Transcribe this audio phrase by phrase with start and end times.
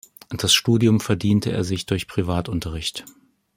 [0.31, 3.05] Das Studium verdiente er sich durch Privatunterricht.